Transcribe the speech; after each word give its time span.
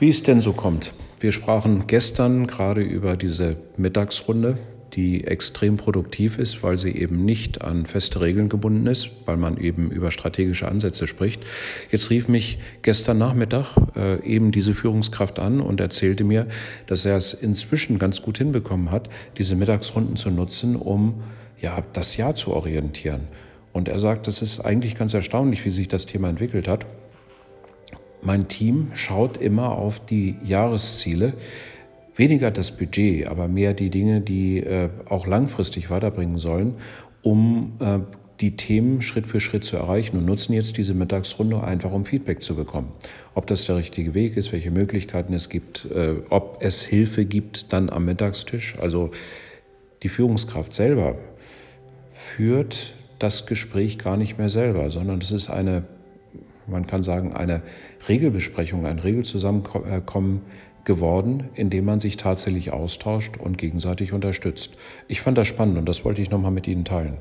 Wie 0.00 0.08
es 0.08 0.22
denn 0.22 0.40
so 0.40 0.54
kommt. 0.54 0.94
Wir 1.20 1.30
sprachen 1.30 1.86
gestern 1.86 2.46
gerade 2.46 2.80
über 2.80 3.18
diese 3.18 3.58
Mittagsrunde, 3.76 4.56
die 4.94 5.24
extrem 5.24 5.76
produktiv 5.76 6.38
ist, 6.38 6.62
weil 6.62 6.78
sie 6.78 6.96
eben 6.96 7.26
nicht 7.26 7.60
an 7.60 7.84
feste 7.84 8.22
Regeln 8.22 8.48
gebunden 8.48 8.86
ist, 8.86 9.10
weil 9.26 9.36
man 9.36 9.58
eben 9.58 9.90
über 9.90 10.10
strategische 10.10 10.66
Ansätze 10.66 11.06
spricht. 11.06 11.42
Jetzt 11.90 12.08
rief 12.08 12.28
mich 12.28 12.58
gestern 12.80 13.18
Nachmittag 13.18 13.76
äh, 13.94 14.24
eben 14.24 14.52
diese 14.52 14.72
Führungskraft 14.72 15.38
an 15.38 15.60
und 15.60 15.80
erzählte 15.80 16.24
mir, 16.24 16.46
dass 16.86 17.04
er 17.04 17.18
es 17.18 17.34
inzwischen 17.34 17.98
ganz 17.98 18.22
gut 18.22 18.38
hinbekommen 18.38 18.90
hat, 18.90 19.10
diese 19.36 19.54
Mittagsrunden 19.54 20.16
zu 20.16 20.30
nutzen, 20.30 20.76
um 20.76 21.22
ja, 21.60 21.84
das 21.92 22.16
Jahr 22.16 22.34
zu 22.34 22.52
orientieren. 22.52 23.28
Und 23.74 23.86
er 23.86 23.98
sagt, 23.98 24.28
das 24.28 24.40
ist 24.40 24.60
eigentlich 24.60 24.94
ganz 24.94 25.12
erstaunlich, 25.12 25.62
wie 25.66 25.70
sich 25.70 25.88
das 25.88 26.06
Thema 26.06 26.30
entwickelt 26.30 26.68
hat 26.68 26.86
mein 28.22 28.48
Team 28.48 28.90
schaut 28.94 29.36
immer 29.36 29.72
auf 29.72 30.04
die 30.04 30.36
Jahresziele, 30.44 31.34
weniger 32.16 32.50
das 32.50 32.72
Budget, 32.72 33.28
aber 33.28 33.48
mehr 33.48 33.72
die 33.72 33.90
Dinge, 33.90 34.20
die 34.20 34.58
äh, 34.58 34.90
auch 35.08 35.26
langfristig 35.26 35.90
weiterbringen 35.90 36.38
sollen, 36.38 36.74
um 37.22 37.72
äh, 37.80 38.00
die 38.40 38.56
Themen 38.56 39.02
Schritt 39.02 39.26
für 39.26 39.40
Schritt 39.40 39.64
zu 39.64 39.76
erreichen 39.76 40.16
und 40.16 40.24
nutzen 40.24 40.54
jetzt 40.54 40.76
diese 40.76 40.94
Mittagsrunde 40.94 41.62
einfach, 41.62 41.92
um 41.92 42.06
Feedback 42.06 42.42
zu 42.42 42.56
bekommen. 42.56 42.92
Ob 43.34 43.46
das 43.46 43.66
der 43.66 43.76
richtige 43.76 44.14
Weg 44.14 44.36
ist, 44.36 44.52
welche 44.52 44.70
Möglichkeiten 44.70 45.34
es 45.34 45.48
gibt, 45.48 45.86
äh, 45.94 46.14
ob 46.30 46.58
es 46.60 46.82
Hilfe 46.82 47.26
gibt 47.26 47.72
dann 47.72 47.90
am 47.90 48.06
Mittagstisch. 48.06 48.76
Also 48.80 49.10
die 50.02 50.08
Führungskraft 50.08 50.72
selber 50.72 51.16
führt 52.12 52.94
das 53.18 53.46
Gespräch 53.46 53.98
gar 53.98 54.16
nicht 54.16 54.38
mehr 54.38 54.48
selber, 54.48 54.90
sondern 54.90 55.20
es 55.20 55.30
ist 55.30 55.50
eine 55.50 55.84
man 56.66 56.86
kann 56.86 57.02
sagen, 57.02 57.32
eine 57.32 57.62
Regelbesprechung, 58.08 58.86
ein 58.86 58.98
Regelzusammenkommen 58.98 60.42
geworden, 60.84 61.48
in 61.54 61.70
dem 61.70 61.84
man 61.84 62.00
sich 62.00 62.16
tatsächlich 62.16 62.72
austauscht 62.72 63.36
und 63.36 63.58
gegenseitig 63.58 64.12
unterstützt. 64.12 64.72
Ich 65.08 65.20
fand 65.20 65.38
das 65.38 65.48
spannend 65.48 65.78
und 65.78 65.88
das 65.88 66.04
wollte 66.04 66.22
ich 66.22 66.30
nochmal 66.30 66.50
mit 66.50 66.66
Ihnen 66.66 66.84
teilen. 66.84 67.18